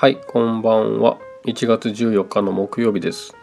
[0.00, 1.18] はい、こんばんは。
[1.44, 3.36] 1月14日の木曜日です。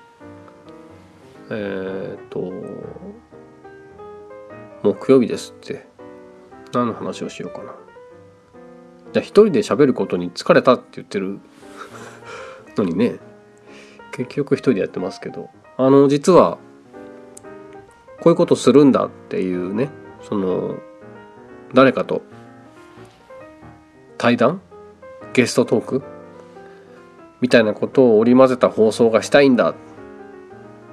[1.52, 2.52] えっ、と、
[4.82, 5.86] 木曜日ですって、
[6.74, 7.76] 何の話をしようかな。
[9.14, 11.38] じゃあ、一人で喋ることに疲れたって言ってる
[12.76, 13.20] のにね、
[14.12, 16.58] 結局一人でやってますけど、あの、実は、
[18.20, 19.92] こういうことするんだっていうね、
[20.24, 20.78] その、
[21.76, 22.24] 誰かと
[24.18, 24.60] 対談？
[25.34, 26.17] ゲストトーク？
[27.42, 29.76] みたいなことを織り交ぜた放送がしたいんだっ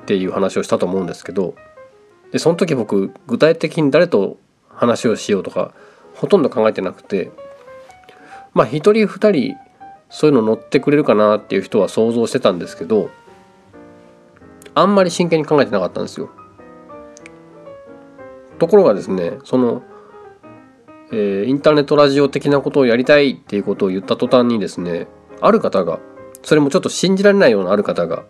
[0.06, 1.54] ていう話をしたと思うんですけど
[2.32, 5.72] でその時僕具体的に誰と話をしようとか
[6.14, 7.30] ほとんど考えてなくて
[8.52, 9.54] まあ一人二人
[10.10, 13.10] そういうの乗ってくれるかなっていう人は想像してたんですけど
[14.74, 16.30] あんまり真剣に考えてなかったんですよ。
[18.58, 19.82] ところがですねその、
[21.12, 25.06] えーインターネットラジオ的なことをやりたいっていうことを言った途端にですね
[25.40, 26.00] ある方が
[26.44, 28.24] それもちょっと信じられないようなある方が、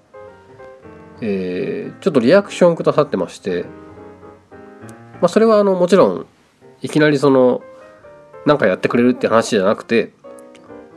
[1.21, 3.65] えーちょっとリアクションくださってまして、
[5.21, 6.27] まあ、それはあのもちろん
[6.83, 7.63] いきなりその
[8.47, 10.13] なんかやってくれるって話じゃなくて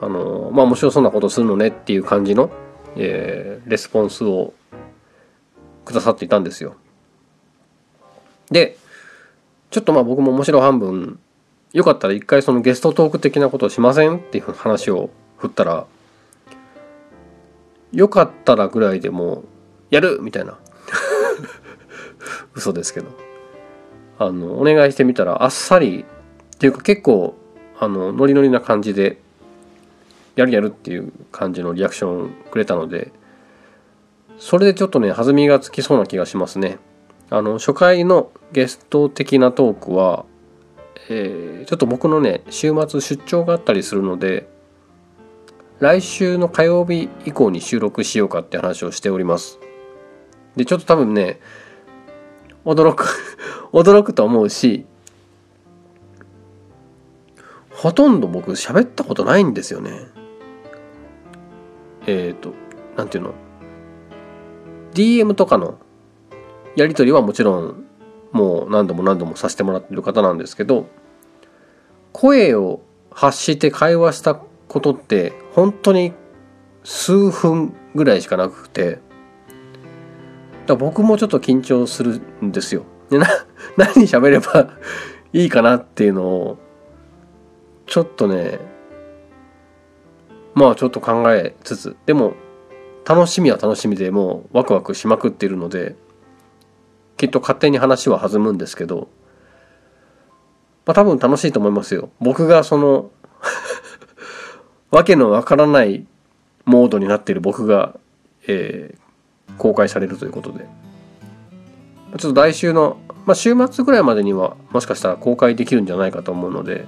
[0.02, 2.50] あのまあ面白そうなことするのねっていう感じの、
[2.96, 4.54] えーレスポンスを
[5.86, 6.76] くださっていたんですよ。
[8.52, 8.78] で
[9.70, 11.20] ちょっとまあ僕も面白半分
[11.74, 15.86] よかったら一回そのゲストトーク的なことをしませんっていう話を振ったら
[17.98, 19.44] よかったらぐらいでも
[19.90, 20.60] やるみたいな。
[22.54, 23.08] 嘘ですけど。
[24.20, 26.06] あのお願いしてみたらあっさり
[26.56, 27.36] っていうか結構
[27.80, 29.20] あのノリノリな感じで
[30.36, 33.12] やるやるっていう感じのリアクションくれたので
[34.40, 36.78] それでちょっとね弾みがつきそうな気がしますね。
[37.30, 40.26] あの初回のゲスト的なトークは
[41.10, 44.48] えーちょっと僕のね週末出張があったりするので
[45.80, 49.60] 来週の火曜日以降に収録しようかって話をしております。
[50.56, 51.40] でちょっと多分ね
[52.66, 53.06] 驚く
[53.72, 54.86] 驚くと思うし
[57.72, 60.08] ほとんど僕喋ったことないんですよね。
[62.08, 62.54] えっ、と
[62.96, 63.34] なんていうの
[64.94, 65.78] ？DM とかの
[66.76, 67.86] やり取りはもちろん
[68.32, 70.88] もう何度も何度もさせてもらってる方なんですけど
[72.14, 72.82] 声を
[73.12, 76.14] 発して会話したことって本当に
[76.84, 79.00] 数分ぐらいしかなくて
[80.66, 82.84] だ僕もちょっと緊張するんですよ。
[83.10, 83.28] でな
[83.78, 84.70] 何喋れば
[85.34, 86.58] いいかなっていうのを
[87.86, 88.60] ちょっとね
[90.54, 92.34] まあちょっと考えつつでも
[93.06, 95.96] 楽しみは楽しみでもうワクワクしまくっているので
[97.18, 99.10] きっと勝手に話は弾むんですけど、
[100.86, 102.12] まあ多分楽しいと思いますよ。
[102.20, 103.10] 僕がその
[104.92, 106.06] わけのわからない
[106.66, 107.96] モードになっている僕が、
[108.48, 109.08] えー
[109.58, 110.66] 公開されるということで。
[112.18, 116.86] ちょっと来週の、まあ、週末ぐらいまでにはもしかしたら公開できるんじゃないかと思うので、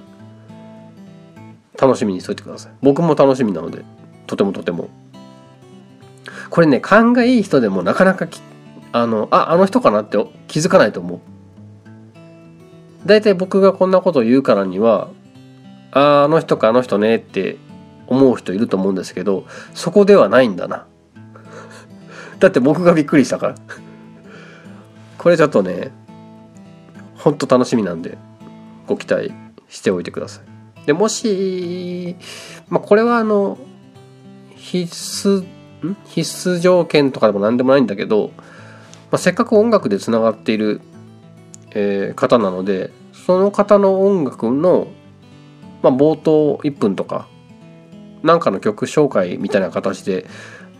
[1.80, 2.72] 楽しみにしといてください。
[2.82, 3.84] 僕も楽しみなので、
[4.26, 4.88] とてもとても。
[6.48, 8.28] これね、勘がいい人でもなかなか
[8.92, 10.18] あのああの人かなって
[10.48, 11.20] 気づかないと思う
[13.06, 15.10] 大体僕がこんなことを言うからには
[15.92, 17.56] ああの人かあの人ねって
[18.10, 20.86] 思う人いると思うんですけどそこではないんだな。
[22.38, 23.54] だって僕がびっくりしたから。
[25.16, 25.90] これちょっとね
[27.16, 28.18] ほんと楽しみなんで
[28.86, 29.32] ご期待
[29.68, 30.86] しておいてください。
[30.86, 32.16] でもし
[32.68, 33.58] まあこれはあの
[34.56, 35.42] 必須
[35.86, 35.96] ん？
[36.04, 38.32] 必須条件とかでも何でもないんだけど
[39.10, 40.80] まあ、せっかく音楽でつながっている、
[41.72, 44.86] えー方なのでその方の音楽の、
[45.82, 47.28] まあ、冒頭1分とか
[48.22, 50.26] なんかの曲紹介みたいな形で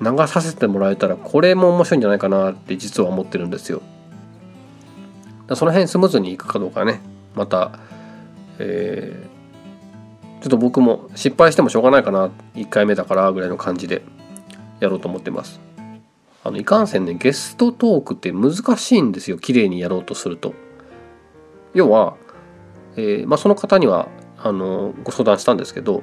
[0.00, 3.82] 流させてもらえたらこれも面白いんじゃないかなって実は思ってるんですよ。
[5.54, 7.00] その辺スムーズにいくかどうかね
[7.34, 7.72] また、
[8.58, 9.40] えー
[10.40, 14.02] ちょっと僕も失敗してもしょうがないかな1回目だからぐらいの感じで
[14.80, 15.60] やろうと思ってます。
[16.42, 20.54] あのいかんせんねゲストトークって難しいんですよ綺麗にやろうとすると。
[21.74, 22.16] 要は、
[22.96, 26.02] えーまあ、その方にはあのご相談したんですけど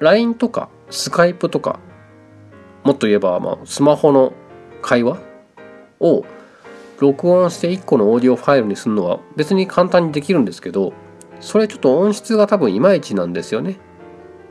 [0.00, 1.78] LINE とか Skype とか
[2.82, 4.32] もっと言えば、まあ、スマホの
[4.82, 5.18] 会話
[6.00, 6.24] を
[7.00, 10.92] 録音して1個のオーディオファイルにするのは別に簡単にできるんですけど
[11.40, 13.78] それちょっと音質が多分いまいちなんですよね。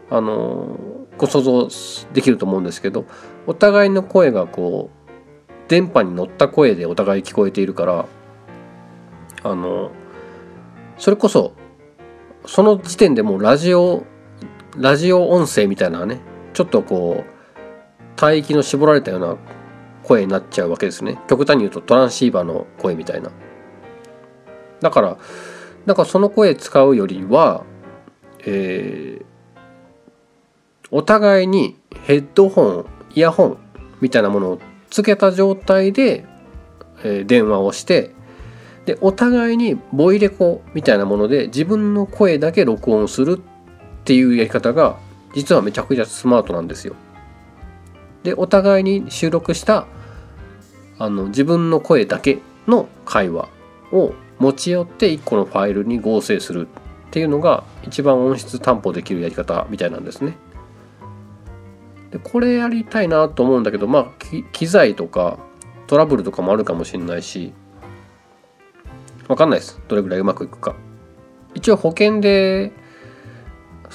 [0.09, 0.77] あの
[1.17, 1.67] ご想像
[2.13, 3.05] できると思うんですけど
[3.47, 8.05] お互いの声がこう電波に乗った声でお互い聞こえているから
[9.43, 9.91] あの
[10.97, 11.53] それこそ
[12.45, 14.03] その時点でもうラジオ
[14.77, 16.19] ラジオ音声みたいなね
[16.53, 19.37] ちょっとこう帯域の絞られたような
[20.03, 21.19] 声になっちゃうわけですね。
[21.27, 23.31] 極端に言うとトランシーバーの声みたいな。
[24.81, 25.17] だから
[25.85, 27.63] だかその声使うよりは、
[28.45, 29.25] えー、
[30.91, 32.85] お互いにヘッドホン
[33.15, 33.57] イヤホン
[34.01, 34.59] みたいなものを
[34.89, 36.25] つけた状態で、
[37.03, 38.11] えー、電話をして
[38.85, 43.52] でお互いにボイレコみたいなもので自分の声だけ録音するっ
[44.03, 44.97] っていうやり方が
[45.33, 46.95] 実はめちゃくちゃスマートなんですよ。
[48.23, 49.87] でお互いに収録した
[50.99, 53.47] あの自分の声だけの会話
[53.91, 56.69] を持ち寄って1個のファイルに合成するっ
[57.11, 60.35] ていうのが一番音質担保できるやり方みたいなんですね。
[62.11, 64.05] でこれやりたいなと思うんだけどまあ
[64.51, 65.39] 機材とか
[65.87, 67.53] トラブルとかもあるかもしれないし
[69.29, 70.75] わかんないですどれぐらいうまくいくか。
[71.55, 72.73] 一応保険で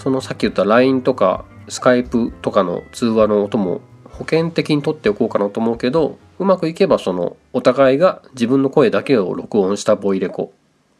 [0.02, 10.52] そのさっき言った LINE とかスカイプとかの通話の音も保険的に取っておこうかなと思うけどうまくいけばそのお互いが自分の声だけを録音したボイレコ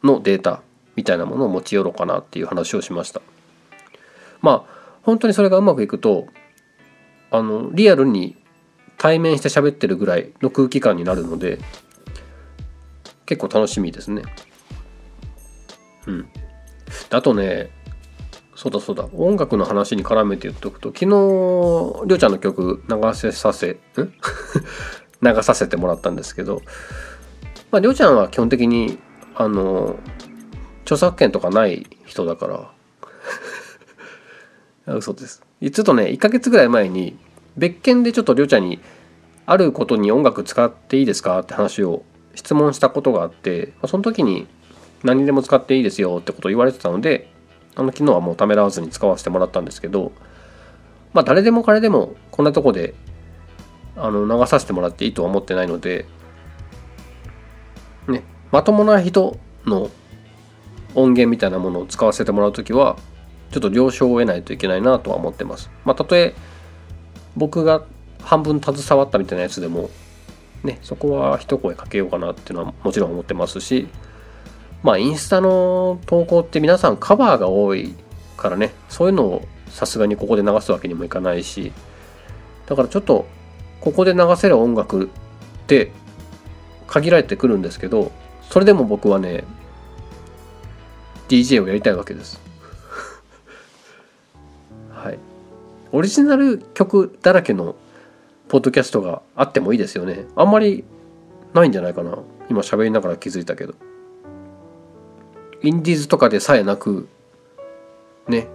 [0.03, 0.61] のデータ
[0.97, 3.21] みたいなものを持ち寄ろうかなっていう話をしました。
[4.41, 6.27] まあ本当にそれがうまくいくと
[7.31, 8.35] あのリアルに
[8.97, 11.59] 対面して喋ってるぐらいの空気感になるので
[13.25, 14.23] 結構楽しみですね。
[16.05, 16.27] うん。
[17.11, 17.71] あとね
[18.59, 19.07] そうだそうだ。
[19.13, 23.79] 音楽の話に絡めて言っとくと昨日りょうちゃんの曲流せさせん？
[25.23, 26.61] 流させてもらったんですけど
[27.71, 28.99] まありょうちゃんは基本的に
[29.33, 29.95] あの
[30.81, 32.71] 著作権とかない人だから。
[34.97, 35.41] 嘘です。
[35.61, 37.17] ちょっとね1ヶ月ぐらい前に
[37.55, 38.81] 別件でちょっとりょうちゃんに
[39.45, 42.03] あることに音楽使っていいですかって話を
[42.35, 44.47] 質問したことがあってその時に
[45.05, 47.31] 何でも使っていいですよってことを言われてたので
[47.75, 50.11] あの昨日はもうためらわずに使わせてもらったんですけど
[51.13, 52.93] まあ誰でも彼でもこんなとこで
[53.95, 56.05] あの流させてもらっていいとは思ってないので
[58.07, 59.89] ねまともな人の
[60.95, 62.97] 音源みたいなものを使わせてもらう時は
[63.51, 65.71] ちょっと了承を得ないといけないなとは思ってます。
[65.83, 66.35] まあ、たとえ
[67.35, 67.83] 僕が
[68.21, 69.89] 半分携わったみたいなやつでも
[70.63, 73.87] ねそこは一声かけようかなっていうのはもちろん思ってますし
[74.83, 77.95] まあインスタの投稿って皆さんカバーが多い
[78.37, 81.71] からねそういうのをさすがにここで流すわけにもいかないし
[82.65, 83.25] だからちょっと
[83.81, 85.07] ここで流せる音楽っ
[85.67, 85.91] て
[86.87, 88.11] 限られてくるんですけど
[88.49, 89.43] それでも僕はね
[91.29, 92.41] DJ をやりたいわけです。
[94.89, 95.19] はい。
[95.91, 97.75] オリジナル曲だらけの
[98.47, 100.25] ポッドキャストがあってもいいですよね。
[100.35, 100.83] あんまり
[101.53, 102.17] ないんじゃないかな。
[102.49, 103.75] 今喋りながら気づいたけど。
[105.61, 107.07] インディーズとかでさえなく
[108.27, 108.47] ね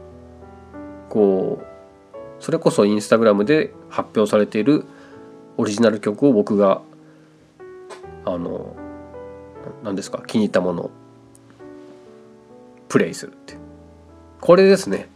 [1.09, 4.85] こうそれこそインスタグラムで発表されている
[5.56, 6.83] オリジナル曲を僕が
[8.25, 8.75] あの
[9.83, 10.91] 何ですか気に入ったものを
[12.89, 13.56] プレイするって
[14.45, 15.09] これですね。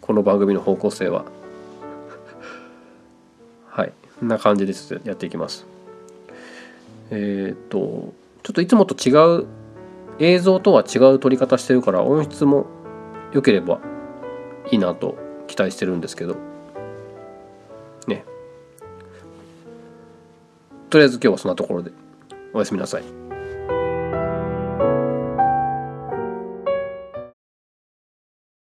[0.00, 1.26] この番組の方向性は。
[3.68, 3.92] はい。
[4.18, 5.66] こんな感じですやっていきます。
[7.10, 9.46] えっ、とちょっといつもと違う
[10.18, 12.66] 映像とは違う撮り方してるから音質も
[13.32, 13.80] 良ければ
[14.70, 15.16] いいなと
[15.46, 16.36] 期待してるんですけど。
[18.06, 18.24] ね。
[20.90, 21.92] とりあえず今日はそんなところで。
[22.52, 23.23] おやすみなさい。